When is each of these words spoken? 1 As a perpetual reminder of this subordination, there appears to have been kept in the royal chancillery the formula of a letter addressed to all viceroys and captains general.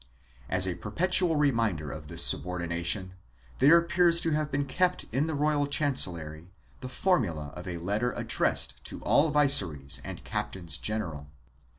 1 0.47 0.57
As 0.57 0.67
a 0.67 0.73
perpetual 0.73 1.35
reminder 1.35 1.91
of 1.91 2.07
this 2.07 2.25
subordination, 2.25 3.13
there 3.59 3.77
appears 3.77 4.19
to 4.19 4.31
have 4.31 4.51
been 4.51 4.65
kept 4.65 5.05
in 5.11 5.27
the 5.27 5.35
royal 5.35 5.67
chancillery 5.67 6.49
the 6.79 6.89
formula 6.89 7.53
of 7.55 7.67
a 7.67 7.77
letter 7.77 8.11
addressed 8.13 8.83
to 8.83 8.99
all 9.03 9.29
viceroys 9.29 10.01
and 10.03 10.23
captains 10.23 10.79
general. 10.79 11.27